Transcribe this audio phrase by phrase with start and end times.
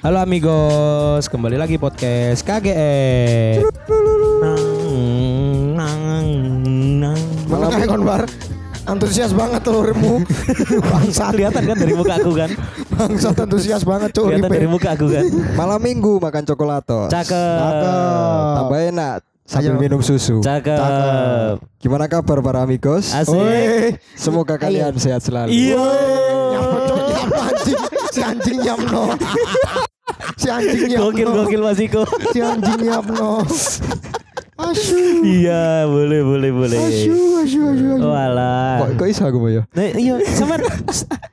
[0.00, 3.60] Halo amigos, kembali lagi podcast KGE.
[4.40, 4.64] Nang,
[5.76, 6.00] nang,
[6.96, 7.20] nang.
[7.44, 8.24] Mana kayak kon bar?
[8.88, 10.24] Antusias banget tuh uripmu.
[10.88, 12.48] Bangsa Kelihatan kan dari muka aku kan?
[12.90, 14.40] bangsa antusias banget cuy.
[14.40, 15.24] Kelihatan dari muka aku kan?
[15.52, 17.12] Malam minggu makan coklato.
[17.12, 17.60] Cakep.
[18.56, 19.80] Tambah enak sambil Ayo.
[19.84, 20.40] minum susu.
[20.40, 21.60] Cakep.
[21.76, 23.12] Gimana kabar para amigos?
[23.12, 24.00] Asik.
[24.16, 25.52] Semoga kalian sehat selalu.
[25.52, 25.84] Iya.
[27.52, 27.80] anjing.
[28.10, 29.14] Si anjing nyamno.
[30.40, 31.04] Si anjing nyamno.
[31.12, 32.02] Gokil gokil Mas Iko.
[32.32, 33.44] Si anjing nyamno.
[34.60, 35.24] Asyuh.
[35.24, 36.80] Iya, boleh boleh boleh.
[36.80, 37.92] Asyuh, asyuh, asyuh.
[37.96, 38.08] asyuh.
[38.08, 38.76] Walah.
[38.84, 39.62] Kok, kok iso aku ya?
[39.72, 40.56] Nah, iya, sama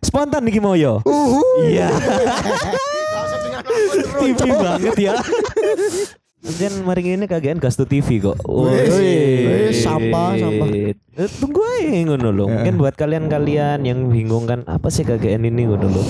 [0.03, 0.99] spontan nih mau yo.
[1.07, 1.43] Uhu.
[1.67, 1.91] Iya.
[4.17, 5.13] TV banget ya.
[6.47, 8.39] Dan mari ini kagian gas TV kok.
[8.47, 10.67] Wih, sampah, sampah.
[10.71, 12.47] Eh, Tunggu aja ngono loh.
[12.47, 16.07] Mungkin buat kalian-kalian yang bingung kan apa sih kagian ini ngono loh.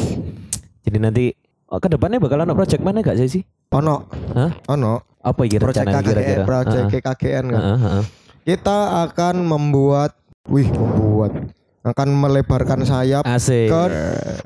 [0.85, 1.25] Jadi nanti
[1.67, 3.43] oh, ke depannya bakal ada project mana gak sih sih?
[3.71, 4.51] Ono, Hah?
[4.69, 5.03] ono.
[5.19, 6.43] Apa ya Project KKN, kira-kira?
[6.47, 7.01] project Heeh.
[7.03, 7.61] KKN kan.
[7.61, 8.03] Heeh, heeh.
[8.47, 10.15] Kita akan membuat,
[10.47, 11.51] wih, membuat
[11.83, 13.67] akan melebarkan sayap Asik.
[13.67, 13.81] ke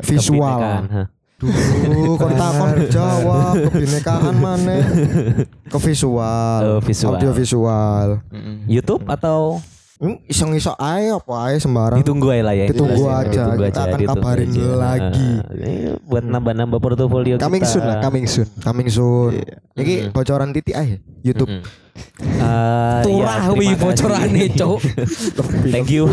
[0.01, 0.57] visual.
[0.57, 1.09] Kebinekaan.
[1.41, 4.77] Duh, kon takon dijawab kebinekaan mana?
[5.65, 6.61] Ke visual.
[6.77, 7.17] Oh, visual.
[7.17, 8.07] Audio visual.
[8.65, 9.80] YouTube atau Hmm,
[10.25, 12.01] iseng-iseng ae apa ae sembarang.
[12.01, 12.65] ditunggu aja lah ya.
[12.65, 14.65] Ditunggu ya, aja, ditunggu kita akan ditunggu kabarin aja.
[14.73, 15.29] lagi.
[15.37, 17.71] Nah, ini buat nambah-nambah portofolio Coming kita.
[17.71, 18.47] soon lah, coming soon.
[18.59, 19.31] Coming soon.
[19.77, 21.53] Iki bocoran titik ae YouTube.
[21.53, 21.63] Mm.
[22.41, 23.77] Ah, Turah ya, wi kasih.
[23.77, 24.79] bocorane, Cuk.
[25.75, 26.09] Thank you.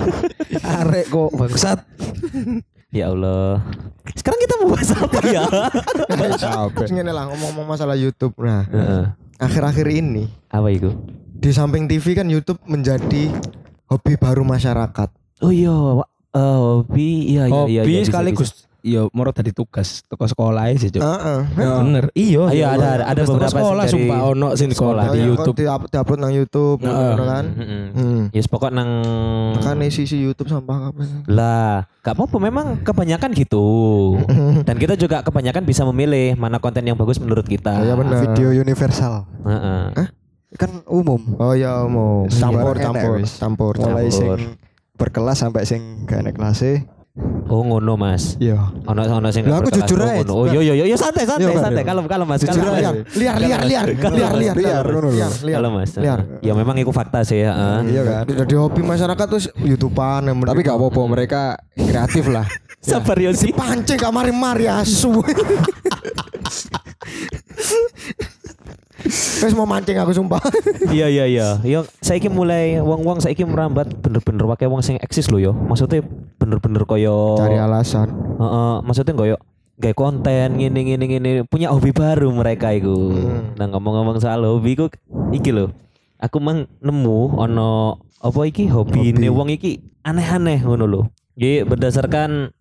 [0.80, 1.78] Arek kok bangsat.
[2.88, 3.60] ya Allah.
[4.16, 5.44] Sekarang kita mau bahas apa ya?
[6.72, 8.32] Terus ngene lah ngomong-ngomong masalah YouTube.
[8.40, 9.04] Nah, Heeh.
[9.36, 10.90] akhir-akhir ini apa itu?
[11.40, 13.32] Di samping TV kan YouTube menjadi
[13.88, 15.08] hobi baru masyarakat.
[15.40, 15.72] Oh iya,
[16.36, 17.80] eh, hobi iya iya iya.
[17.80, 18.68] Hobi iya, sekaligus bisa.
[18.80, 21.00] yo moro tadi tugas toko sekolah sih, Cuk.
[21.00, 21.40] Heeh.
[21.56, 22.04] Bener.
[22.12, 22.44] Iya.
[22.48, 25.04] Ayo, ada- ada- ada Tugas toko beberapa sekolah dari sumpah ono sing di sekolah sekolah.
[25.04, 25.56] di iya, YouTube.
[25.56, 26.92] kok di upload nang YouTube Heeh.
[26.92, 27.44] ngono kan.
[27.56, 27.84] Mm-mm.
[27.96, 28.22] Hmm.
[28.36, 28.90] Yes pokok nang
[29.60, 33.64] Kan sisi YouTube sampah apa lah, gak apa-apa memang kebanyakan gitu.
[34.68, 37.80] Dan kita juga kebanyakan bisa memilih mana konten yang bagus menurut kita.
[37.80, 38.28] Iya benar.
[38.28, 39.24] Video universal.
[39.48, 40.19] Heeh.
[40.52, 41.20] Kan umum.
[41.36, 44.38] Oh iya mau campur campur campur Mulai Campur.
[44.38, 44.58] sing
[44.94, 46.60] berkelas sampai sing gak enak kelas
[47.50, 48.38] Oh ngono mas.
[48.38, 48.70] Iya.
[48.86, 50.22] Ono ono sing Lah, aku jujur oh, aja.
[50.22, 50.32] ngono.
[50.32, 51.62] Oh iya iya iya santai santai Iya, Pak.
[51.66, 51.82] santai.
[51.82, 52.86] Kalau kalau mas Jujur mas.
[53.18, 54.40] liar liar liar Kalau liar mas.
[54.40, 55.10] liar Liar, ngono lho.
[55.12, 55.90] liar liar Kalau mas.
[55.96, 57.50] liar Ya memang itu fakta sih ya.
[57.50, 57.82] ah.
[57.82, 58.24] Iya kan?
[58.26, 61.40] jadi hobi masyarakat tuh YouTubean yang Tapi gak apa-apa mereka
[61.74, 62.46] kreatif lah.
[62.80, 63.50] Sabar yo sih.
[63.52, 64.64] pancing gak mari mari
[69.40, 70.40] Wes mau mancing aku sumpah.
[70.94, 71.48] Iya iya iya.
[71.64, 75.52] Yo saiki mulai wong-wong saiki merambat bener-bener wae wong sing eksis lho yo.
[75.56, 76.04] Maksudnya
[76.36, 78.10] bener-bener koyo Cari alasan.
[78.12, 79.36] Heeh, maksudnya koyo
[79.80, 83.16] gawe konten ngene ngene ngene punya hobi baru mereka iku.
[83.16, 83.56] Hmm.
[83.56, 84.92] Nah ngomong-ngomong soal hobi ku
[85.32, 85.72] iki lho.
[86.20, 89.32] Aku mang nemu ono apa iki hobi Hobi.
[89.32, 91.02] wong iki aneh-aneh ngono lho.
[91.40, 92.52] Iki berdasarkan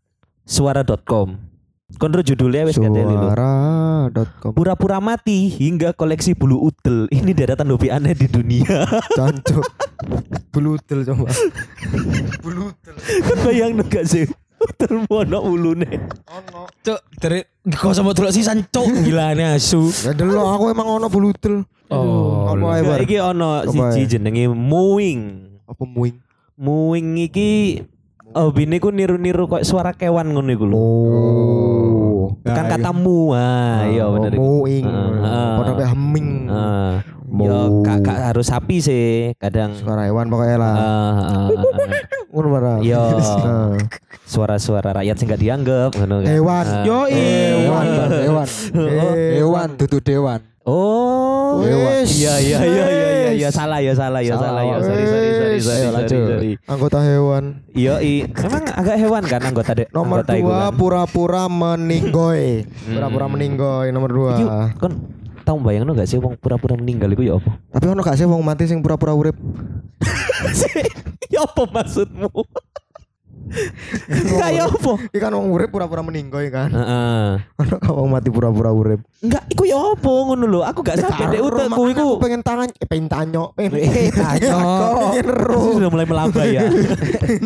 [0.48, 1.49] suara.com.
[1.98, 2.74] Kontrol judulnya lho.
[2.78, 7.10] Suara.com Pura-pura mati hingga koleksi bulu udel.
[7.10, 8.86] Ini deretan hobi aneh di dunia.
[9.18, 9.66] Cancuk.
[10.54, 11.34] Bulutel coba.
[12.46, 12.96] Bulutel.
[13.26, 14.30] kan bayang gak sih?
[14.60, 15.90] Udel mono ulune.
[16.30, 16.70] Ono.
[16.84, 19.90] Cuk, dari kok sama delok sisan cuk gilane asu.
[20.06, 21.66] Ya dulu aku emang ono bulutel.
[21.90, 22.54] Oh.
[22.54, 23.00] apa Nah, Bar?
[23.02, 24.10] iki ono siji ae?
[24.14, 25.22] jenenge Muing.
[25.66, 26.22] Apa muing?
[26.60, 27.82] Muing iki
[28.36, 30.78] hobine ku niru-niru kok suara kewan ngono iku lho.
[30.78, 31.79] Oh
[32.30, 32.38] mu.
[32.46, 32.72] Kan nah, iya.
[32.78, 33.20] kata mu.
[33.34, 34.32] Ah, ah iya oh, bener.
[34.38, 34.86] Muing.
[34.86, 36.30] Ah, ah, Padha uh, heming.
[36.46, 36.94] Uh,
[37.30, 39.74] Yo kakak harus sapi sih kadang.
[39.78, 40.74] Suara hewan pokoknya lah.
[42.30, 42.74] Ngono para.
[42.82, 42.86] Yo.
[42.86, 43.02] Iya.
[43.40, 43.58] Iya.
[44.30, 46.30] Suara-suara rakyat sih gak dianggap ngono kan.
[46.30, 46.66] Hewan.
[46.86, 47.86] Yo hewan.
[48.14, 48.48] Hewan.
[49.34, 50.42] Hewan tutu dewan.
[50.59, 50.59] Oh.
[50.70, 52.14] Oh, Wes.
[52.14, 55.58] iya iya iya iya iya iya salah ya salah ya salah ya sorry sorry sorry
[55.58, 55.66] Wes.
[55.66, 56.52] sorry Ayo, sorry sorry.
[56.70, 57.44] Anggota hewan.
[57.74, 57.94] Iya.
[58.30, 59.90] Emang agak hewan kan anggota dek.
[59.90, 60.78] Nomor anggota dua kan?
[60.78, 62.70] pura-pura meninggoy.
[62.86, 64.32] Pura-pura meninggoy nomor dua.
[64.38, 64.46] Iki
[64.78, 64.94] kon
[65.42, 67.50] tau bayangno gak sih wong pura-pura meninggal iku ya apa?
[67.74, 69.34] Tapi ono gak sih wong mati sing pura-pura urip?
[71.34, 72.30] ya apa maksudmu?
[74.40, 74.92] Kayak apa?
[75.10, 76.70] Iki kan wong urip pura-pura meninggoy kan.
[76.70, 77.30] Heeh.
[77.60, 79.02] Ono wong mati pura-pura urip?
[79.20, 80.62] Enggak, iku ya apa ngono lho.
[80.62, 82.08] Aku gak sampe dek utekku iku.
[82.14, 84.58] aku pengen tangan, eh, pengen tanyo, pengen Eh, tanyo.
[85.18, 86.62] ero, Arti sudah mulai melambai ya.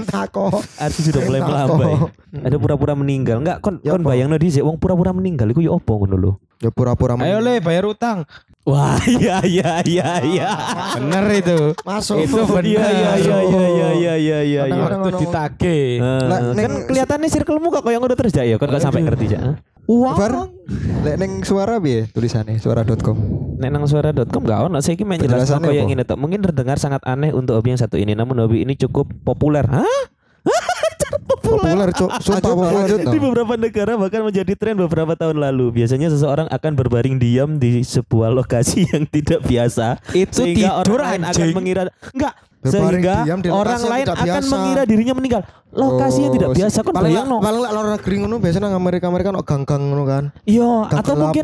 [0.06, 0.62] tako.
[0.78, 2.12] Arti sudah mulai tako.
[2.36, 3.40] Ada pura-pura meninggal.
[3.40, 6.32] Enggak, kon Ya kon bayangno dhisik wong pura-pura meninggal iku ya apa ngono lho.
[6.62, 8.26] Ya pura-pura Ayo le bayar utang.
[8.64, 10.50] Wah, iya iya iya ah, iya.
[10.96, 11.76] Bener itu.
[11.84, 12.24] Masuk.
[12.24, 12.64] Itu iya, iya, bener.
[12.64, 14.62] Iya iya iya iya iya iya iya.
[14.72, 14.84] iya.
[15.04, 15.80] Itu ditake.
[16.00, 19.60] Uh, kan kelihatannya circle muka kok yang udah terus ya, kan gak sampai ngerti ya.
[19.84, 20.16] Uang.
[20.16, 20.48] Wow.
[21.04, 23.18] lek neng suara bi tulisannya suara.com.
[23.60, 26.16] Nek nang suara.com gak ono sih main jelas kok yang ini tuh.
[26.16, 29.68] Mungkin terdengar sangat aneh untuk hobi yang satu ini, namun hobi ini cukup populer.
[29.68, 30.00] Hah?
[31.64, 32.10] Populer, Cuk.
[32.20, 32.88] Sumpah populer.
[33.00, 35.72] Di beberapa negara bahkan menjadi tren beberapa tahun lalu.
[35.82, 40.04] Biasanya seseorang akan berbaring diam di sebuah lokasi yang tidak biasa.
[40.12, 41.82] Itu sehingga tidur, orang lain akan mengira
[42.12, 42.34] enggak
[42.64, 44.52] Berbaring sehingga diam di orang lain akan biasa.
[44.56, 45.42] mengira dirinya meninggal.
[45.74, 47.38] Lokasi yang tidak Oh, biasa kan Paling bayang no.
[47.42, 50.24] paling lek luar negeri ngono biasanya nang Amerika Amerika ono gang-gang ngono kan.
[50.48, 51.44] Iya, atau mungkin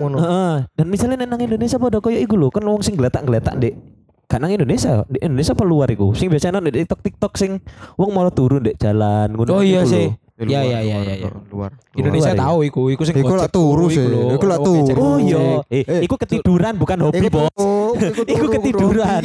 [0.77, 3.98] dan misalnya nek nang Indonesia pada koyo iku lho, kan wong sing gletak-gletak Dek.
[4.37, 6.13] Nang Indonesia, di Indonesia apa luar iku?
[6.13, 7.57] Sing biasanya nang di TikTok TikTok sing
[7.97, 9.57] wong malah turun dek jalan ngono.
[9.57, 10.13] Oh iya sih.
[10.39, 11.27] Di Ya luar, ya ya luar, ya ya.
[11.27, 11.71] luar, luar.
[11.97, 12.43] Indonesia Luar ya?
[12.47, 15.01] tahu iku, iku sing Iku lak turu sih, iku lak ngecek turu.
[15.03, 17.51] Oh iya, eh, Eh, iku ketiduran bukan hobi, Iku Bos.
[18.37, 19.19] Iku ketiduran.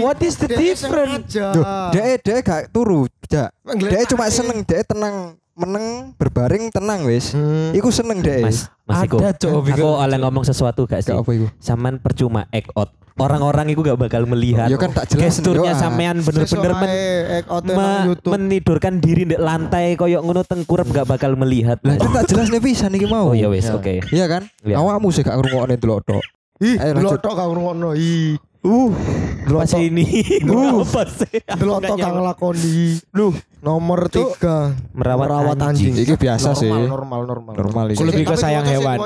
[0.00, 1.36] What is the difference?
[1.92, 3.04] dek dek gak turu.
[3.06, 7.30] Ngeliat Dek cuma seneng, dek tenang, meneng, berbaring tenang wis.
[7.30, 7.70] Hmm.
[7.70, 8.42] Iku seneng dek.
[8.42, 9.06] Mas, Mas.
[9.06, 11.14] Ada, hobi Aku oleh ngomong sesuatu gak sih?
[11.14, 11.46] Gak apa iku.
[11.60, 12.90] Saman percuma act out.
[13.16, 14.68] Orang-orang itu gak bakal melihat.
[14.68, 16.92] Ya kan tak jelas Gesturnya sampean bener-bener men-
[17.64, 21.80] me- menidurkan diri di lantai koyok ngono tengkurap gak bakal melihat.
[21.80, 23.32] Lah tak jelas nih pisan iki mau.
[23.32, 24.04] Oh iya wes, oke.
[24.12, 24.44] Iya kan?
[24.60, 24.76] Iya.
[24.76, 26.24] Awakmu sih gak ngrungokne delok tok.
[26.60, 27.20] Ih, lanjut.
[27.20, 27.96] lotok kang ngono.
[27.96, 28.36] Ih.
[28.66, 28.90] Uh,
[29.62, 30.04] sih ini?
[30.50, 30.82] Uh.
[30.82, 31.38] Apa sih?
[31.46, 32.26] Nggak kang nyampe.
[32.26, 32.98] lakoni.
[33.14, 35.94] Duh, nomor tiga Merawat anjing.
[35.94, 36.70] iki biasa normal, sih.
[36.74, 37.54] Normal, normal.
[37.54, 37.84] Normal.
[37.94, 38.98] Aku lebih ke sayang hewan.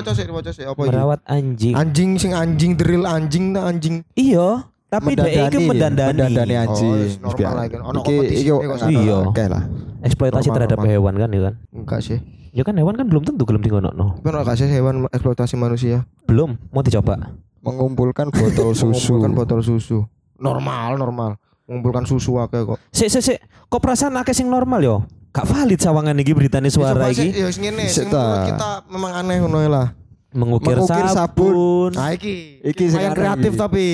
[0.80, 1.76] Merawat anjing.
[1.76, 4.00] Anjing sing anjing drill anjing ta anjing.
[4.16, 6.16] Iya, tapi dia itu mendandani.
[6.16, 6.92] mendandani Oh, anjing.
[7.04, 7.80] wis normal lah, kan.
[7.84, 8.94] Ono Iki kompetisi ini.
[8.96, 9.18] Iya.
[9.28, 9.62] Oke lah.
[10.00, 10.92] Eksploitasi Normal, terhadap normal.
[10.96, 11.54] hewan kan ya kan?
[11.76, 12.18] Enggak sih.
[12.50, 14.24] Ya kan hewan kan belum tentu gelem dingonokno.
[14.24, 16.08] Kan gak sih hewan eksploitasi manusia?
[16.26, 17.36] Belum, mau dicoba.
[17.60, 19.16] Mengumpulkan botol susu.
[19.16, 19.98] Mengumpulkan botol susu.
[20.36, 21.30] Normal, normal.
[21.64, 22.78] Mengumpulkan susu akeh kok.
[22.90, 24.96] Sik sik sik, kok perasaan akeh sing normal yo?
[25.30, 27.30] Gak valid sawangan iki beritane suara iki.
[27.30, 28.48] Ya ngene, sing ta.
[28.48, 29.94] kita memang aneh ngono lah.
[30.30, 31.90] Mengukir, Mengukir sabun.
[31.90, 33.58] Nah iki, Iki sing kreatif iki.
[33.58, 33.86] tapi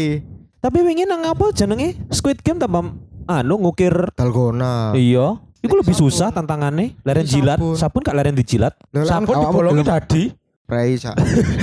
[0.56, 1.94] Tapi wingi nang apa jenenge?
[2.08, 2.96] Squid Game tambah
[3.26, 3.92] anu ngukir.
[4.14, 4.92] dalgona.
[4.92, 5.36] Iya.
[5.60, 6.08] Iku lebih Sabun.
[6.08, 6.96] susah tantangannya.
[7.02, 7.76] Leren jilat, sabun.
[7.76, 8.72] sabun gak leren dijilat.
[9.02, 10.22] Sabun dibolongi tadi.
[10.66, 11.14] Prei sak.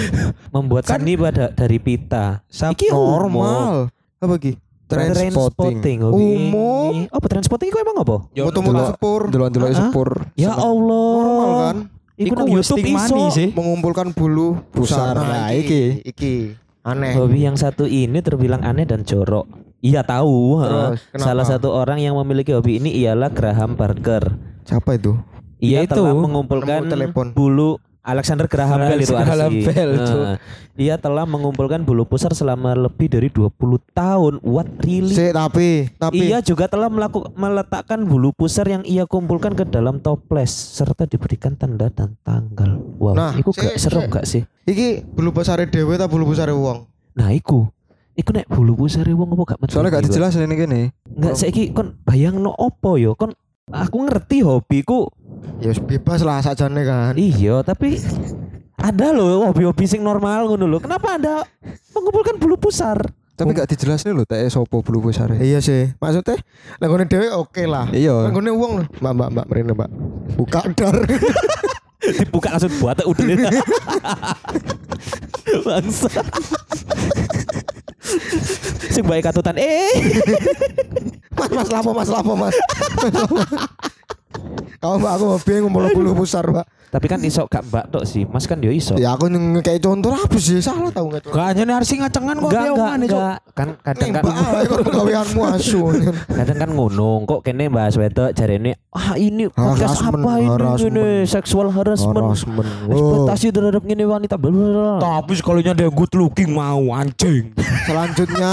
[0.56, 2.40] Membuat Kan- seni pada dari pita.
[2.48, 3.04] Iki umum.
[3.28, 3.72] normal.
[4.18, 4.56] Apa iki?
[4.88, 6.08] Transporting.
[6.08, 7.08] Umum.
[7.10, 8.18] Apa transporting itu emang apa?
[8.30, 9.22] Moto-moto sepur.
[9.28, 10.10] Delok-delok sepur.
[10.34, 10.56] Ya.
[10.56, 11.16] Allah.
[11.20, 11.78] Normal kan?
[12.14, 13.28] Iku nang YouTube iso.
[13.30, 13.52] sih.
[13.52, 15.18] Mengumpulkan bulu Pusar.
[15.18, 16.00] Nah, iki.
[16.06, 16.36] Iki.
[16.84, 17.16] Aneh.
[17.16, 19.48] Hobi yang satu ini terbilang aneh dan jorok.
[19.80, 20.64] Iya tahu.
[20.64, 21.00] Terus?
[21.18, 24.32] Salah satu orang yang memiliki hobi ini ialah Graham Parker.
[24.64, 25.20] Siapa itu?
[25.60, 27.32] Ia Ya itu, mengumpulkan telepon.
[27.32, 29.54] bulu Alexander Graham Bell itu Graham.
[29.64, 29.92] Bell.
[29.96, 30.36] Nah,
[30.76, 33.56] ia telah mengumpulkan bulu pusar selama lebih dari 20
[33.96, 34.44] tahun.
[34.44, 35.16] What really?
[35.16, 40.04] Sik tapi tapi Ia juga telah melakukan meletakkan bulu pusar yang ia kumpulkan ke dalam
[40.04, 42.76] toples serta diberikan tanda dan tanggal.
[43.00, 44.12] Wow, Nah, iku gak sik, serem sik.
[44.12, 44.44] gak sih?
[44.68, 46.84] iki bulu besare dhewe ta bulu besare wong?
[47.16, 47.72] Nah, iku.
[48.14, 50.82] Iku nek bulu pusar wong apa gak Soalnya gak dijelasin ini gini.
[51.08, 53.16] Enggak saiki kon bayangno opo yo?
[53.16, 53.32] Kon
[53.72, 55.08] aku ngerti hobiku.
[55.64, 57.16] Ya wis bebas lah sakjane kan.
[57.16, 58.00] Iya, tapi
[58.80, 60.80] ada loh hobi-hobi sing normal ngono loh.
[60.84, 61.48] Kenapa Anda
[61.96, 63.00] mengumpulkan bulu pusar?
[63.34, 65.34] Tapi gak dijelasin lho teh sopo bulu besar.
[65.42, 65.90] Iya sih.
[65.98, 66.38] Maksudnya
[66.78, 67.90] lenggone dhewe oke lah.
[67.90, 68.30] Iya.
[68.30, 68.86] Wong lho.
[69.02, 69.90] Mbak mbak mbak mrene mbak.
[70.38, 71.02] Buka dar.
[72.20, 73.26] Dibuka langsung buat udah.
[75.66, 76.12] Bangsa.
[78.92, 79.90] Sing baik katutan eh
[81.40, 82.54] mas mas lapo mas lapo mas.
[84.78, 86.68] Kamu mbak aku hobi ngumpul bulu besar mbak.
[86.94, 88.28] Tapi kan iso gak mbak tok sih.
[88.28, 88.94] Mas kan yo iso.
[89.00, 91.26] Ya aku ngekei contoh apa sih salah tau nggak?
[91.26, 93.18] Gak hanya narsi ngacengan kok dia omongan itu.
[93.54, 94.62] Kan kadang kan Mbak ah,
[94.94, 95.82] gaweanmu asu.
[96.30, 101.06] kadang kan ngono kok kene bahas wedok jarene ah ini podcast Harassment, apa ini ini
[101.26, 102.68] sexual harassment Harassment.
[102.94, 104.36] eksploitasi terhadap ini wanita.
[104.38, 107.50] Tapi sekalinya dia good looking mau anjing.
[107.84, 108.52] Selanjutnya,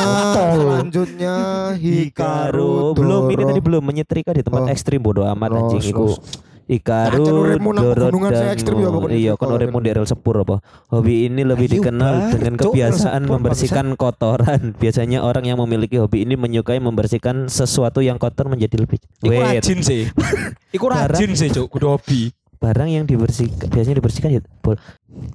[0.56, 1.34] selanjutnya
[1.76, 4.68] Hikaru belum ini tadi belum menyetrika di tempat Oh.
[4.68, 6.18] ekstrim bodoh amat Los, anjing iku.
[6.70, 7.66] Ikaru dan
[8.30, 8.54] ya,
[9.10, 9.78] iya uripmu uripmu.
[9.82, 10.62] di sepur apa
[10.94, 12.30] hobi ini lebih Ayo, dikenal Bar.
[12.30, 18.22] dengan kebiasaan sepur, membersihkan kotoran biasanya orang yang memiliki hobi ini menyukai membersihkan sesuatu yang
[18.22, 20.06] kotor menjadi lebih Iku Wait, rajin sih.
[20.78, 21.74] Iku rajin sih, Cuk.
[21.74, 22.30] Kudu hobi.
[22.60, 24.76] barang yang dibersihkan biasanya dibersihkan ya bol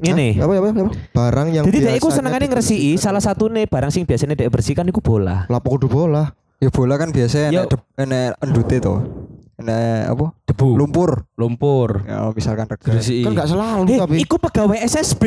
[0.06, 0.94] ini Apa apa apa?
[1.10, 4.86] Barang yang jadi dia iku senengane ngresiki salah satu nih barang sing biasanya dia bersihkan
[4.88, 6.38] iku bola Lapo kudu bola.
[6.62, 9.25] Ya bola kan biasanya enek endute to.
[9.56, 10.26] Enek apa?
[10.46, 10.76] Debu.
[10.76, 11.24] Lumpur.
[11.36, 12.04] Lumpur.
[12.04, 12.92] Ya misalkan rega.
[12.92, 14.16] Kan gak selalu Eh, tapi.
[14.20, 15.24] iku pegawai SSB.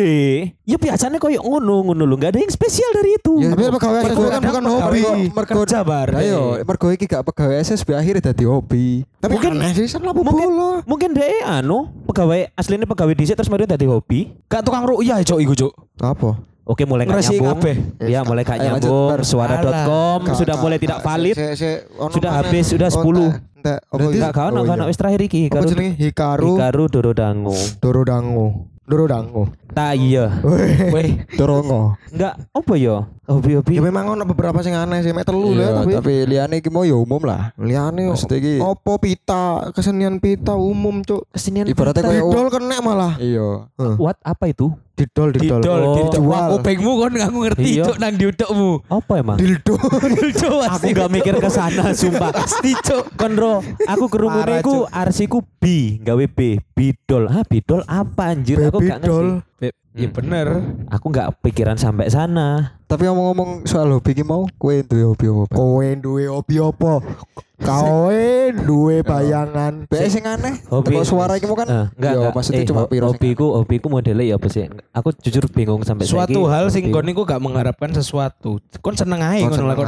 [0.62, 3.40] Ya biasanya koyo ngono ngono lho, enggak ada yang spesial dari itu.
[3.40, 5.00] Ya, Tapi pegawai SSB kan bukan hobi.
[5.30, 6.08] mergo Kerja bar.
[6.12, 8.86] Ayo, mergo iki gak pegawai SSB akhirnya dadi hobi.
[9.16, 10.84] Tapi Mungkin- aneh sih kan lapo mungkin-.
[10.84, 14.36] Mungkin dia anu pegawai aslinya pegawai dhisik terus mari dadi hobi.
[14.44, 15.72] Kak tukang ruya cok iku cok.
[15.98, 16.36] Apa?
[16.68, 17.58] Oke mulai gak nyambung.
[18.04, 19.24] Ya mulai gak nyambung.
[19.24, 21.32] Suara.com sudah mulai tidak valid.
[22.12, 23.32] Sudah habis, sudah Oh, 10.
[23.32, 23.78] entek, entek.
[23.80, 24.18] Apa Berarti- iki?
[24.20, 24.84] Enggak kawan, enggak iya.
[24.86, 25.40] wis terakhir iki.
[25.40, 25.92] Apa Hikaru jenenge?
[25.96, 27.54] Hikaru Hikaru Dorodango.
[27.80, 28.46] Dorodango.
[28.84, 29.42] Dorodango.
[29.72, 30.24] Ta iya.
[30.92, 31.96] Weh, Dorongo.
[32.08, 32.96] Enggak apa ya?
[33.28, 33.76] Hobi-hobi.
[33.76, 36.72] Ya memang ono beberapa sing aneh sih, mek telu Iya, lah tapi tapi liane iki
[36.72, 37.52] mau ya umum lah.
[37.54, 41.28] liyane Maksudnya iki opo pita, kesenian pita umum, Cuk.
[41.28, 43.12] Kesenian ibaratnya kayak Didol kena malah.
[43.18, 43.68] iya.
[44.00, 44.72] What apa itu?
[44.98, 45.60] Didol, didol.
[45.60, 45.94] didol, Oh.
[45.94, 46.22] didol.
[46.24, 46.48] Wah, Jual.
[46.58, 47.84] kupingmu kon aku ngerti Iya.
[47.84, 48.70] cok nang diudukmu.
[48.88, 49.36] Apa emang?
[49.38, 49.74] Dildo.
[50.16, 52.34] Dildo aku gak mikir ke sana sumpah.
[52.34, 53.14] Pasti cok.
[53.14, 55.62] Konro, aku kerumune iku arsiku B,
[56.00, 57.28] gawe B, bidol.
[57.28, 58.58] Ah, bidol apa anjir?
[58.64, 59.46] Aku gak ngerti.
[59.58, 60.14] Iya Hmm.
[60.14, 60.46] bener.
[60.86, 62.78] Aku gak pikiran sampai sana.
[62.86, 65.44] Tapi ngomong-ngomong soal hobi iki mau, kowe duwe hobi apa?
[65.50, 66.92] Kowe duwe hobi apa?
[67.58, 68.24] Kowe
[68.54, 69.90] duwe bayangan.
[69.90, 70.62] Be sing aneh.
[70.70, 70.94] Hobi.
[70.94, 71.66] Kok suara iki mau kan?
[71.66, 72.34] Eh, enggak, Yo, enggak.
[72.38, 74.70] maksudnya Eh, cuma piro hobiku, hobiku modelnya ya apa sih?
[74.94, 78.62] Aku jujur bingung sampai Suatu saiki hal sing kon niku gak mengharapkan sesuatu.
[78.78, 79.86] Kon seneng ae Kon seneng lakon.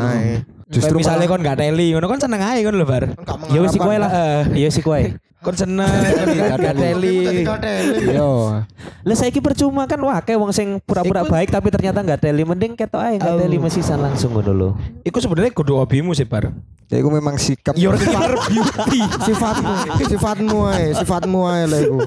[0.70, 3.10] Justru misalnya kon gak teli ngono kon seneng ae kon lho bar.
[3.50, 4.10] Ya wis iku ae lah.
[4.10, 5.02] Eh, Iya sih kowe.
[5.40, 5.88] kon seneng
[6.38, 7.42] gak gak teli.
[8.16, 8.62] Yo.
[9.02, 12.76] Lah saiki percuma kan wah kayak wong sing pura-pura baik tapi ternyata enggak teli mending
[12.76, 13.34] ketok ae Oh.
[13.36, 14.70] teli mesisan langsung ngono lho.
[15.02, 16.52] Iku sebenarnya kudu hobimu sih bar.
[16.86, 17.74] Ya iku memang sikap.
[17.74, 19.00] Your car beauty.
[19.26, 19.72] sifatmu,
[20.06, 21.98] sifatmu ae, sifatmu ae lah iku.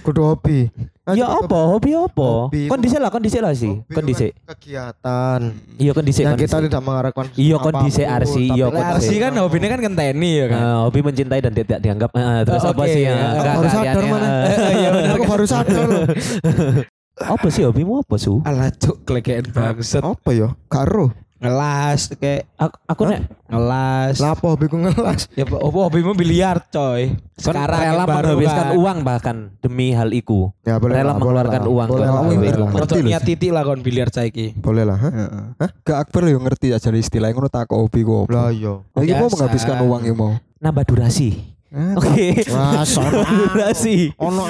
[0.00, 0.68] Kudu hobi.
[1.14, 1.70] Ya apa?
[1.70, 2.50] Hobi apa?
[2.50, 3.78] Kondisi lah, kondisi lah sih.
[3.86, 4.34] Kondisi.
[4.42, 6.26] Kegiatan Iya kondisi.
[6.26, 6.66] yang kita kondisi.
[6.66, 7.24] tidak mengharapkan.
[7.38, 8.66] Iya, kondisi Arsi, iya.
[8.66, 10.58] Arsi kan hobinya kan ngenteni ya kan.
[10.58, 12.10] Eh, hobi mencintai dan tidak dianggap.
[12.10, 13.02] Eh, terus apa sih?
[13.06, 14.28] Aku enggak, baru sadar mana.
[14.76, 15.10] Iya bener.
[15.14, 16.04] Aku baru sadar loh.
[17.16, 18.44] Apa sih hobimu apa su?
[18.44, 19.88] Alah cuk klekean banget.
[20.04, 20.52] Apa ya?
[20.68, 21.16] Karo.
[21.36, 23.20] Ngelas kayak Aku, aku nek
[23.52, 24.16] ngelas.
[24.24, 25.28] Lah apa hobiku ngelas?
[25.36, 27.12] Ya apa hobimu biliar coy.
[27.36, 28.78] kan Sekarang rela menghabiskan kan.
[28.80, 30.48] uang bahkan demi hal itu.
[30.64, 31.76] Ya boleh Rela lah, mengeluarkan boleh lah.
[31.76, 32.68] uang Boleh buat lah, boleh lah.
[32.72, 34.56] Rodok niat titik lah kon biliar saiki.
[34.56, 35.08] Boleh lah, ha?
[35.12, 35.68] Heeh.
[35.84, 38.80] Gak akbar yo ngerti aja istilah ngono tak hobi ku Lah iya.
[38.80, 40.32] Lah iki mau menghabiskan uang iki mau.
[40.56, 41.55] Nambah durasi.
[41.66, 42.26] Eh, Oke.
[42.48, 43.26] Wah, sono.
[43.50, 44.14] durasi.
[44.16, 44.42] Ono.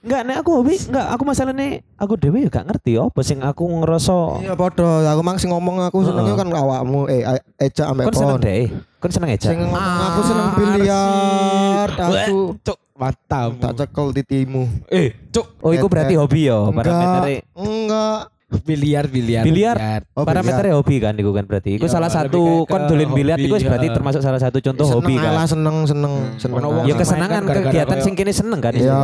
[0.00, 3.68] Enggak, nek aku hobi, enggak aku masalahnya aku dewe ya gak ngerti apa sing aku
[3.76, 8.08] ngerasa Iya padha, aku mang sing ngomong aku senengnya kan awakmu eh a- Eja ambek
[8.08, 8.42] kon seneng kon.
[8.42, 8.64] deh.
[8.96, 9.48] Kon seneng aja.
[9.50, 13.50] Sing ngomong aku seneng biliar, aku Cuk, mantap.
[13.58, 14.64] tak cekel titimu.
[14.88, 17.44] Eh, cuk, Oh, itu berarti hobi ya, parameternya.
[17.52, 18.20] Enggak, enggak.
[18.58, 19.44] Biliar biliar.
[19.44, 19.76] Biliar.
[20.12, 21.78] Oh, Parameternya hobi kan itu kan berarti.
[21.78, 23.94] Itu Ya, salah satu kon ke dolen biliar hobi, itu berarti ya.
[23.94, 25.32] termasuk salah satu contoh hobi seneng kan.
[25.32, 26.56] lah, seneng seneng seneng.
[26.58, 28.72] Ono wong Ya kesenangan kan gara-gara kegiatan sing kene seneng kan.
[28.74, 29.00] Iya.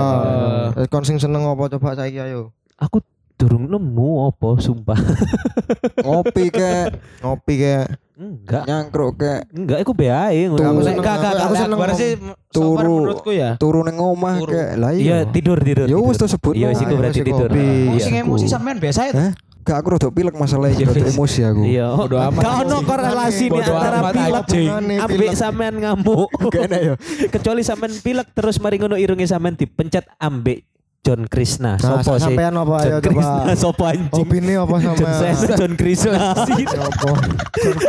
[0.86, 2.50] Kon sing seneng apa coba saiki ayo.
[2.76, 2.98] Aku
[3.36, 4.98] durung nemu apa sumpah.
[6.00, 7.86] ngopi kek, Ngopi kayak
[8.16, 8.64] Enggak.
[8.64, 10.56] nyangkruk kek, Enggak, aku BAE ngono.
[10.58, 12.10] Aku seneng, gak gak aku- seneng seneng sih
[12.48, 12.72] Turu.
[13.04, 13.60] menurutku ya.
[13.60, 14.68] turu ning omah kek.
[14.74, 15.28] Lah Iya, iya.
[15.28, 15.84] tidur tidur.
[15.84, 16.56] Ya wis tuh sebut.
[16.56, 17.52] Iya, wis iku berarti tidur.
[17.52, 18.00] Iya.
[18.00, 19.36] sing emosi sampean biasa ya.
[19.60, 21.62] Gak aku rodok pilek masalahnya Iya, rodok emosi aku.
[21.66, 21.86] Iya.
[21.92, 22.40] Bodo amat.
[22.40, 24.44] Gak ono korelasi Bodo antara pilek
[24.96, 25.36] ambek Pilek.
[25.36, 26.30] sampean ngamuk.
[26.48, 26.94] Kene yo.
[27.34, 30.64] Kecuali sampean pilek terus mari ngono irunge sampean dipencet ambek
[31.06, 31.78] John Krishna.
[31.78, 32.26] Nah, Sopo sih?
[32.26, 33.54] sampean apa ayo John Krishna coba.
[33.54, 34.10] sopo anjing?
[34.10, 35.14] Hobine apa John sama?
[35.14, 36.18] Cena, John Krishna.
[36.34, 37.10] Apa?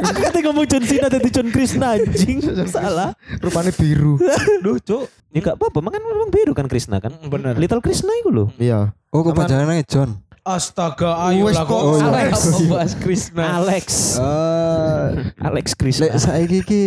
[0.05, 2.37] Aku kata ngomong John Cena tadi John Krishna anjing.
[2.69, 3.17] Salah.
[3.41, 4.21] Rupane biru.
[4.61, 5.09] Duh, cuk.
[5.33, 7.11] Ya gak apa-apa, makan memang biru kan Krishna kan.
[7.19, 7.57] Bener.
[7.57, 8.47] Little Krishna itu loh.
[8.55, 8.93] Iya.
[9.09, 10.21] Oh, kepanjangannya John.
[10.47, 11.83] Astaga, ayo Wes lah kok, kok.
[11.83, 12.07] oh, iya.
[12.07, 13.43] Alex membahas Krishna.
[13.59, 13.85] Alex.
[14.15, 15.07] Eh,
[15.43, 16.07] Alex Krishna.
[16.07, 16.81] lek saiki iki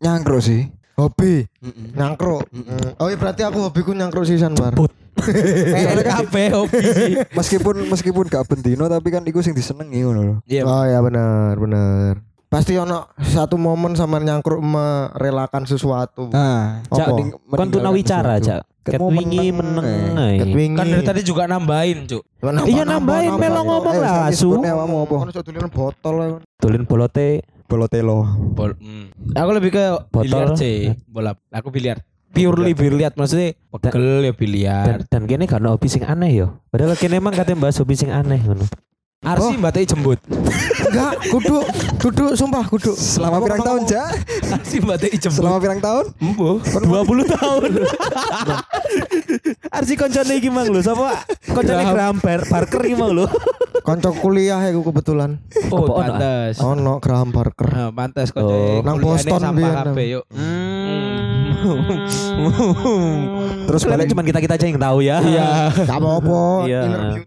[0.00, 0.72] nyangkruk sih.
[0.96, 1.44] Hobi
[1.92, 2.48] nyangkruk.
[2.48, 2.96] Mm.
[2.96, 4.72] Oh iya berarti aku hobiku nyangkruk sisan bar.
[4.72, 7.12] Eh, kabeh hobi sih.
[7.36, 10.34] Meskipun meskipun gak bendino tapi kan iku sing disenengi ngono lho.
[10.48, 10.64] Iya.
[10.64, 12.24] Oh ya benar benar.
[12.48, 16.32] Pasti ono satu momen sama nyangkruk merelakan sesuatu.
[16.32, 17.34] Nah, Cak, Apa?
[17.52, 18.64] kon tuna wicara, Cak.
[18.86, 20.38] Ket Ket mau wingi meneng, eh.
[20.38, 20.78] Ket wingi.
[20.78, 22.22] Kan dari tadi juga nambahin, cuk.
[22.38, 23.50] Iya, nambah, nambahin, nambah.
[23.50, 24.54] melo ngomong Eh, lah, saiki Su.
[24.54, 25.14] sebutnya awakmu apa?
[25.18, 26.16] Kan iso tulisan botol.
[26.62, 28.24] Dolin bolote Bolotelo.
[28.54, 28.78] Bol.
[28.78, 29.34] hmm.
[29.34, 30.22] Aku lebih ke Botol.
[30.24, 30.94] biliar sih.
[31.10, 31.34] Bola.
[31.50, 32.02] Aku biliar.
[32.36, 34.84] Purely biliar maksudnya pegel ya biliar.
[34.84, 36.60] dan, dan kene karena hobi sing aneh yo.
[36.68, 38.68] Padahal kene emang katanya bahas hobi sing aneh ngono.
[39.24, 40.20] Arsi mbatai jembut.
[40.86, 41.64] Enggak, kudu
[41.98, 42.92] kudu sumpah kudu.
[42.92, 44.04] Selama pirang tahun, Ja?
[44.54, 45.40] Arsi mbatai jembut.
[45.40, 46.04] Selama pirang tahun?
[46.20, 46.60] Embo.
[46.60, 47.70] 20 tahun.
[49.72, 51.24] Arsi koncone iki mang lho, sapa?
[51.48, 53.26] Koncone Graham Bar- Barker iki mang lho.
[53.82, 55.40] Kanca kuliah ya kebetulan.
[55.72, 56.06] Oh, ah?
[56.06, 56.60] pantes.
[56.60, 57.68] Ono Graham Parker.
[57.72, 58.44] Nah, pantes kok.
[58.44, 58.84] Oh.
[58.84, 59.74] Nang Boston biyen.
[59.80, 60.24] kabeh yuk.
[60.28, 60.75] Hmm.
[63.66, 65.16] Terus balik cuma kita kita aja yang tahu ya.
[65.22, 65.48] Iya.
[65.86, 66.40] Gak apa-apa.
[66.68, 66.82] Iya.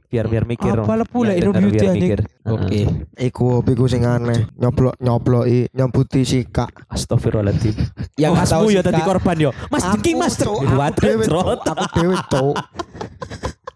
[0.08, 0.74] Biar biar mikir.
[0.79, 2.12] Apa lah pula beauty biar anjing.
[2.48, 2.81] Oke.
[3.19, 4.48] Iku hobiku sing aneh.
[4.55, 6.72] Nyoblok nyobloki nyambuti sikak.
[6.89, 7.75] Astagfirullahaladzim.
[8.15, 9.51] Yang tahu Masmu ya tadi korban yo.
[9.67, 10.36] Mas Diki Mas.
[10.39, 10.63] Aku
[11.00, 11.25] dewe.
[11.27, 12.15] Aku dewe.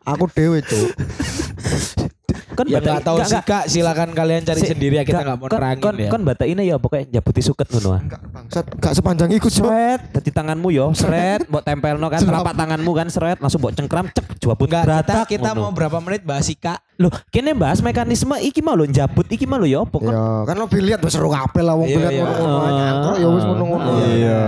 [0.04, 0.92] Aku dewe, Cuk.
[2.54, 5.48] Kan Yang nggak tahu sih kak, silakan kalian cari Si- sendiri ya kita nggak- mau
[5.48, 6.10] kon- nerangin kon, ya.
[6.10, 8.00] Kon bata ini ya pokoknya jabuti suket ngono ah.
[8.00, 9.66] Enggak bangsat, enggak sepanjang iku, Cuk.
[9.66, 14.06] Seret, dadi tanganmu yo, seret, mbok tempelno kan telapak tanganmu kan seret, langsung mbok cengkram
[14.08, 15.62] cek jabut Enggak, kita, kita ngono.
[15.62, 16.78] mau berapa menit bahas si kak.
[16.96, 20.08] Loh, kene bahas mekanisme iki mau lo jabut iki mau lo yo pokok.
[20.08, 22.22] Ya, kan lo biliat wis seru kabeh lah wong Iya, biliat iya.
[22.22, 22.72] ngono-ngono ae.
[22.72, 23.90] Nyangkruk ya wis ngono-ngono.
[24.06, 24.42] Iya.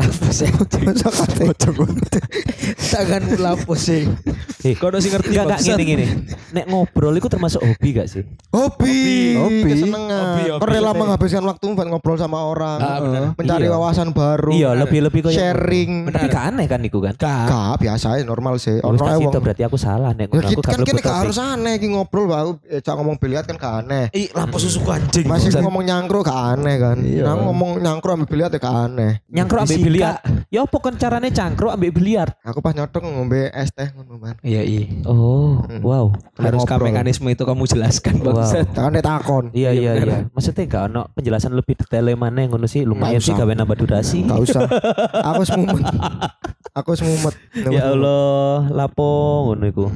[0.00, 0.50] Lapus ya.
[0.80, 1.44] Masa kate.
[2.90, 4.02] Tanganmu lapus sih.
[4.60, 6.04] Eh, Kau udah sih ngerti Enggak enggak gini gini.
[6.50, 8.26] Nek ngobrol itu termasuk hobi gak sih?
[8.50, 9.70] Hobi, Hobi.
[9.70, 10.10] kesenengan.
[10.10, 10.60] Hobi, hobi.
[10.60, 12.98] Kau rela menghabiskan waktu buat ngobrol sama orang, Ah,
[13.32, 13.72] mencari Iya.
[13.72, 15.90] wawasan baru, Iya, lebih-lebih kayak sharing.
[16.10, 17.14] Tapi gak aneh kan iku kan?
[17.16, 18.82] Gak biasa ya normal sih.
[18.82, 19.32] Ono ae wong.
[19.40, 22.28] berarti aku salah nek Ya, ngono aku kan kini mlebu gak harus aneh iki ngobrol
[22.28, 24.04] aku eh, cak ngomong biliat kan gak aneh.
[24.12, 25.24] Ih, lapus susu anjing.
[25.24, 26.96] Masih ngomong nyangkruk gak aneh kan.
[27.00, 27.32] Iya.
[27.32, 29.09] Ngomong nyangkruk ambil biliat ya gak aneh.
[29.26, 30.14] Nyangkruk ambek biliar.
[30.48, 32.28] Ya apa kan carane cangkruk ambek biliar?
[32.42, 34.36] Aku pas nyodok ngombe es teh ngono man.
[34.40, 34.84] Iya iya.
[35.04, 35.80] Oh, Hmm.
[35.80, 36.06] wow.
[36.36, 36.86] Harus Ngobrol.
[36.88, 38.26] mekanisme itu kamu jelaskan Wow.
[38.36, 38.66] bangsat.
[38.70, 39.44] Kan takon.
[39.50, 40.06] Iya iya bener.
[40.06, 40.18] iya.
[40.30, 44.24] Maksudnya gak ono penjelasan lebih detail mana yang ngono sih lumayan sih gawe nambah durasi.
[44.24, 44.62] Gak usah.
[45.26, 45.86] Aku semumet.
[46.78, 47.34] Aku semumet.
[47.66, 49.10] Ya Allah, lapo
[49.46, 49.86] ngono iku.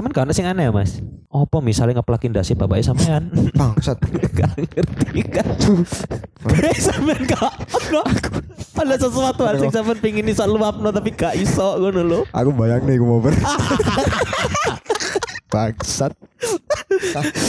[0.00, 1.04] Cuman ono sing aneh ya, Mas.
[1.28, 3.28] Apa misalnya ngeplakin dasi bapaknya sampean?
[3.60, 4.00] Bangsat.
[4.40, 5.44] gak ngerti kan.
[6.72, 8.00] Sampean gak ono.
[8.80, 12.20] Ada sesuatu hal sing sampean pengin iso luapno tapi gak iso ngono lho.
[12.32, 13.36] Aku bayang nih mau ber.
[15.52, 16.16] Bangsat.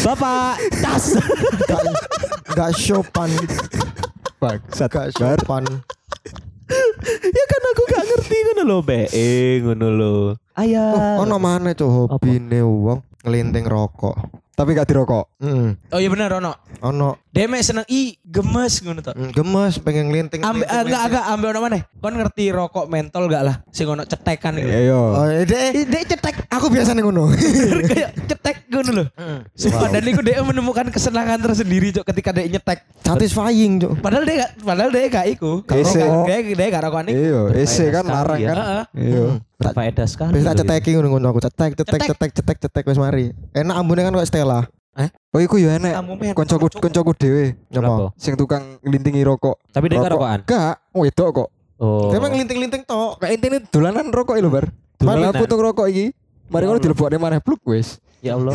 [0.04, 1.16] Bapak, tas.
[1.72, 1.84] Gak,
[2.52, 3.32] gak sopan.
[4.44, 4.92] Bangsat.
[4.92, 5.64] Gak sopan.
[7.32, 9.08] ya kan aku gak ngerti ngono lho, Be.
[9.16, 10.41] Eh ngono lho.
[10.56, 11.18] Ayah.
[11.18, 14.42] Oh, ono mana tuh hobi nih wong ngelinting rokok.
[14.52, 15.26] Tapi gak dirokok.
[15.42, 15.74] Hmm.
[15.90, 16.54] Oh iya benar Ono.
[16.86, 19.16] Ono Deme seneng i gemes ngono to.
[19.16, 20.44] hmm, gemes pengen ngelinting.
[20.44, 21.78] Ambil ngelinting, agak agak ambil ono mana?
[21.98, 23.56] Kon ngerti rokok mentol gak lah?
[23.72, 24.70] Sing ono cetekan gitu.
[24.70, 25.00] Iya.
[25.00, 27.32] Oh, dek, Dek cetek aku biasa nih ngono.
[27.90, 29.08] kayak cetek ngono loh.
[29.56, 32.86] Sumpah dan iku dia menemukan kesenangan tersendiri cok ketika dia nyetek.
[33.02, 33.98] Satisfying, Cuk.
[34.04, 35.52] Padahal dia gak, padahal dia gak iku.
[35.66, 36.06] Gak Ese.
[36.06, 36.26] rokok.
[36.28, 37.18] Dia dia gak rokokan iku.
[37.18, 38.56] Iya, ese kan larang kan.
[38.62, 38.84] Heeh.
[38.94, 39.26] Iya.
[39.62, 40.34] Berfaedah sekali.
[40.36, 40.62] Wis tak loh itu.
[40.66, 42.32] ceteki ngono-ngono aku cetek cetek Cetek.
[42.34, 43.26] cetek cetek wis mari.
[43.54, 44.66] Enak ambune kan kok Stella.
[45.32, 45.94] Oh iku ya enek.
[45.96, 46.34] Kamu men.
[46.36, 48.12] Koncoku koncoku dhewe Nyapa?
[48.20, 49.56] sing tukang nglintingi rokok.
[49.72, 50.44] Tapi dia rokokan.
[50.44, 51.50] Gak, wedok kok.
[51.80, 52.12] Oh.
[52.12, 53.18] Dia emang ngelinting-linting tok.
[53.18, 54.68] Kayak intine dolanan rokok lho, Bar.
[55.02, 56.12] Malah putung rokok iki.
[56.52, 58.04] Mari ngono dilebokne maneh pluk wis.
[58.20, 58.54] Ya Allah.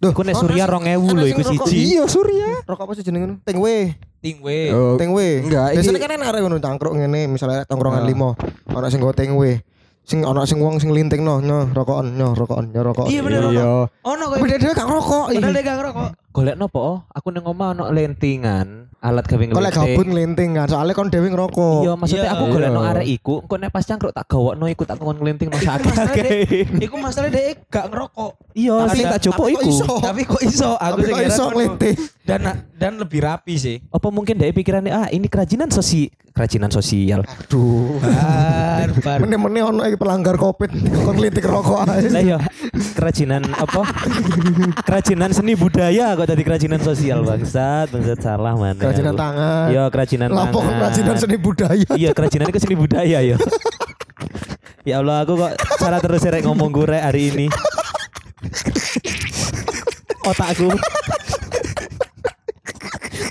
[0.00, 1.76] Duh, Iku nek Surya sing- 2000 ono lho iku siji.
[1.94, 2.64] Iya, Surya.
[2.64, 3.36] Rokok apa sih jenenge ngono?
[3.44, 3.76] Tingwe.
[4.18, 4.58] Tingwe.
[4.72, 5.44] Oh, Tingwe.
[5.44, 8.08] Enggak, Biasanya iki- kan enak arek ngono cangkruk ngene misalnya tongkrongan Ah.
[8.08, 8.30] limo.
[8.66, 9.60] Ono sing go tingwe.
[10.04, 13.08] Sing ono sing wong sing linting no, nyo rokokan, nyo rokokan, nyo rokokan.
[13.08, 13.64] Iya, bener, Iya.
[14.04, 14.36] Ono kok.
[14.44, 15.24] dia dia gak ngerokok.
[15.32, 16.10] Padahal dia gak ngerokok.
[16.34, 16.78] Golek nopo?
[16.82, 19.78] Oh, aku nang omah ono lentingan, alat gawe Kok lek ngelinting.
[19.86, 21.78] gabut ngelinting kan, soalnya kon dhewe ngerokok.
[21.80, 22.34] Iya, maksudnya Iya.
[22.34, 22.90] aku golek no Iya.
[22.90, 25.94] arek iku, engko nek pas cangkruk tak gawokno iku tak kon ngelinting no Iku masalah
[25.94, 26.24] sakit.
[26.26, 28.32] dia- Iku masalah dia gak ngerokok.
[28.52, 29.70] Iya, Tapi- sing tak jopo iku.
[30.02, 30.70] Tapi kok iso?
[30.74, 31.96] Aku Tapi sing iso ngelinting.
[32.24, 32.40] Dan
[32.74, 33.76] dan lebih rapi sih.
[33.86, 37.22] Apa mungkin dia pikirannya ah ini kerajinan sosi kerajinan sosial.
[37.22, 38.00] Aduh.
[38.00, 39.18] Bar, bar.
[39.20, 42.08] Mene-mene ono iki pelanggar Covid kon ngelinting rokok ae.
[42.08, 42.38] Lah ya
[42.92, 43.84] kerajinan apa?
[44.88, 48.76] kerajinan seni budaya kok tadi kerajinan sosial bangsat, bangsat salah mana.
[48.76, 49.22] Kerajinan aku.
[49.22, 49.66] tangan.
[49.70, 50.76] Iya, kerajinan Lapo tangan.
[50.80, 51.88] kerajinan seni budaya.
[51.94, 53.36] Iya, kerajinan itu seni budaya ya.
[54.88, 57.46] ya Allah, aku kok salah terus rek ngomong gue hari ini.
[60.24, 60.72] Otakku.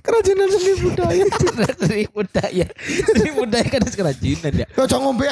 [0.03, 1.23] Kerajinan seni budaya.
[1.88, 2.65] Seni budaya.
[3.13, 4.67] Seni budaya kan harus kerajinan ya.
[4.77, 5.25] Yo jangan ngombe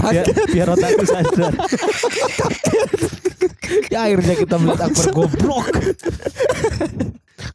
[0.00, 1.52] biar, biar otakku sadar.
[3.90, 5.66] Ya akhirnya kita melihat Akbar goblok.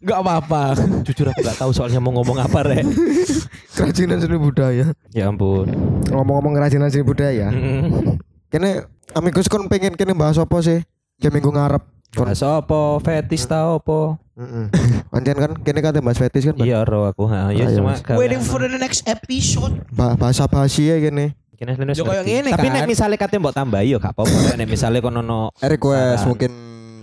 [0.02, 0.78] Gak apa-apa.
[1.06, 2.86] Jujur aku gak tahu soalnya mau ngomong apa rek.
[3.78, 4.94] Kerajinan seni budaya.
[5.14, 5.70] Ya ampun.
[6.10, 7.54] Ngomong-ngomong kerajinan seni budaya.
[7.54, 8.18] Mm.
[8.50, 10.82] Kene amigos kon pengen kene bahas apa sih?
[11.22, 11.84] Kayak minggu ngarep.
[12.18, 12.26] Kon.
[12.30, 12.98] Bahas apa?
[13.04, 14.00] Fetis tau apa?
[14.36, 14.66] Heeh.
[15.08, 16.56] Pancen kan kene kate bahas fetis kan.
[16.60, 17.54] Iya ro aku ha.
[17.56, 19.86] Ya cuma Waiting for the next episode.
[19.94, 21.38] Ba- bahasa basi ya kene.
[21.56, 22.28] Kene Linus Yo, ngerti.
[22.28, 22.74] ngene Tapi kan.
[22.74, 24.38] nek misalnya katanya mbok tambahi yo gak apa-apa.
[24.54, 26.28] Nek misalnya kono no Eh, request Saran.
[26.28, 26.52] mungkin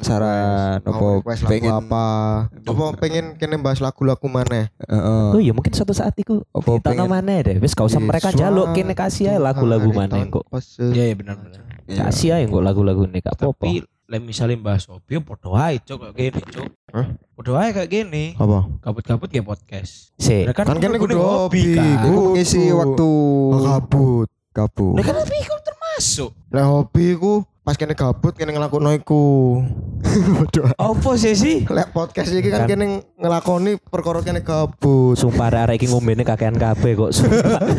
[0.03, 2.05] saran Mau apa request lagu pengen apa?
[2.51, 4.67] Apa pengen kene bahas lagu-lagu mana?
[4.69, 5.29] Heeh.
[5.31, 7.57] Oh iya mungkin suatu saat iku Apa kita pengen- mana deh.
[7.57, 10.45] Wis gak usah mereka jaluk kene kasih aja lagu-lagu mana kok.
[10.77, 11.61] Iya iya benar benar.
[11.85, 11.99] Iya.
[12.05, 13.63] Kasih aja kok lagu-lagu ini gak apa-apa.
[13.63, 16.69] Tapi Lah misalnya bahas hobi podo ae cok kayak gini cok.
[16.93, 17.07] Hah?
[17.33, 18.37] Podo ae kayak gini.
[18.37, 18.69] Apa?
[18.83, 20.13] Kabut-kabut kayak podcast.
[20.15, 20.45] Si.
[20.45, 22.05] Lah Kan kene kudu hobi, kan.
[22.05, 22.77] Ku- ngisi Kudu.
[22.77, 23.09] waktu
[23.49, 24.29] Oh, kabut.
[24.53, 24.95] Gabut.
[24.95, 26.31] Lah kan hobi itu termasuk.
[26.49, 29.63] Lah hobi ku pas kene gabut kene ngelakoni iku.
[30.83, 31.57] Apa sih sih?
[31.65, 32.69] Lek podcast iki kan Kan.
[32.69, 32.85] kene
[33.15, 35.15] ngelakoni perkara kene gabut.
[35.15, 37.11] Sumpah arek iki ngombene kakean kabeh kok.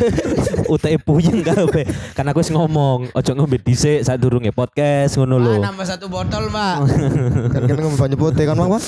[0.72, 1.84] Uteke puyeng kabeh.
[2.12, 5.60] Kan aku wis ngomong, ojo ngombe dhisik sadurunge podcast ngono lho.
[5.60, 6.76] Ah, nambah satu botol, Mbak.
[7.52, 8.70] Kan kene ngombe banyu putih kan, Bang?
[8.72, 8.84] Bang?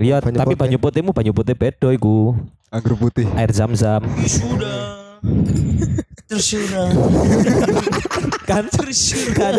[0.00, 0.60] Iya, Banyu tapi putih.
[0.64, 2.32] banyu putihmu banyu putih bedo iku.
[2.72, 3.28] Anggur putih.
[3.36, 4.00] Air zam-zam.
[4.24, 4.96] Sudah.
[6.34, 6.88] Tersudah.
[8.44, 8.68] kan
[9.32, 9.54] kan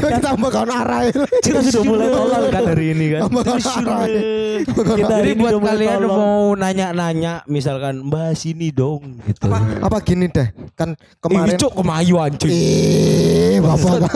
[0.00, 1.00] Coba tambah kawan arah
[1.44, 3.20] kita sudah mulai tolol kan hari ini kan.
[3.28, 4.06] Tambah kawan arah.
[4.62, 9.50] Kita hari Jadi ini buat udah kalian mau nanya-nanya misalkan bahas ini dong gitu.
[9.82, 10.48] Apa gini deh?
[10.78, 12.54] Kan Kemarin kemarin cok kemayu anjing.
[12.54, 13.98] Eh, Bapak.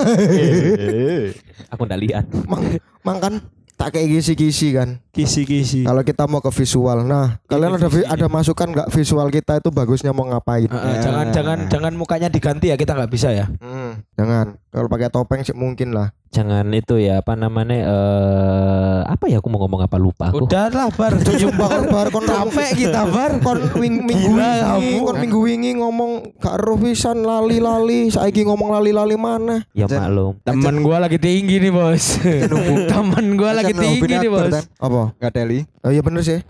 [1.74, 2.24] Aku ndak lihat.
[2.46, 2.62] Mang,
[3.02, 3.34] mang kan
[3.76, 5.00] tak kayak kisi-kisi kan.
[5.10, 5.84] Kisi-kisi.
[5.84, 7.04] Kalau kita mau ke visual.
[7.04, 10.64] Nah, kalian ada vi- ada masukan nggak visual kita itu bagusnya mau ngapain?
[10.64, 13.46] Heeh, jangan jangan jangan mukanya diganti ya kita nggak bisa ya.
[13.60, 14.56] Hmm, jangan.
[14.72, 16.12] Kalau pakai topeng sih mungkin lah.
[16.37, 20.44] Jangan itu ya apa namanya eh apa ya aku mau ngomong apa lupa aku.
[20.44, 21.16] Udah lah bar
[21.61, 23.40] Bar bar kon capek kita bar.
[23.40, 25.01] kon wing, minggu wingi, kamu.
[25.01, 29.64] kon minggu wingi ngomong gak ero pisan lali-lali, saiki ngomong lali-lali mana?
[29.72, 30.33] Ya Jan- maklum.
[30.44, 32.20] Temen gua lagi tinggi nih bos.
[32.92, 34.53] Temen gua lagi tinggi nih bos.
[34.77, 35.16] Apa?
[35.16, 35.64] Nggak teli.
[35.81, 36.44] Oh iya bener sih.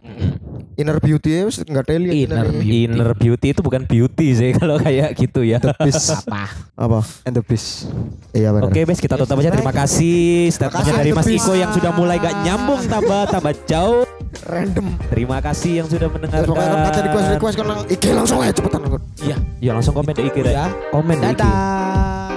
[0.76, 2.84] Inner beauty ya enggak teli Inner inner beauty.
[2.84, 5.56] inner beauty itu bukan beauty sih kalau kayak gitu ya.
[5.80, 6.12] Bis.
[6.12, 6.52] Apa?
[6.76, 7.00] apa?
[7.24, 7.88] And the bis.
[8.30, 8.68] Iya bener.
[8.68, 9.48] Oke, Bes, kita tutup aja.
[9.48, 11.26] Terima kasih statementnya kasih, dari Mas.
[11.26, 14.04] Iko yang sudah mulai gak nyambung tambah tambah jauh.
[14.44, 14.86] Random.
[15.08, 17.32] Terima kasih yang sudah Ya, pokoknya kata request mendengarkan.
[17.32, 18.80] request kan lang- iki langsung aja cepetan.
[19.16, 19.36] Iya.
[19.58, 20.36] Ya langsung komen di IG.
[20.44, 20.68] Ya.
[20.92, 21.40] Komen di IG.
[21.40, 22.36] Dadah.